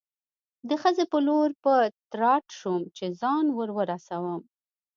[0.67, 1.73] د خزې په لور په
[2.11, 4.41] تراټ شوم، چې ځان ور ورسوم.